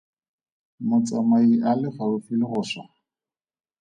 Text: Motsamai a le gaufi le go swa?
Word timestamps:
Motsamai 0.87 1.49
a 1.69 1.71
le 1.81 1.89
gaufi 1.97 2.33
le 2.39 2.45
go 2.51 2.61
swa? 2.69 2.83